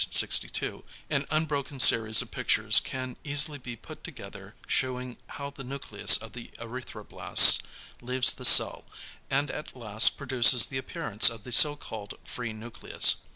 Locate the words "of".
2.23-2.31, 6.17-6.33, 11.29-11.43